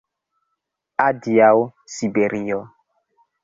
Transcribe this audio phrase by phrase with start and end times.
[1.07, 1.51] Adiaŭ,
[1.97, 2.61] Siberio!”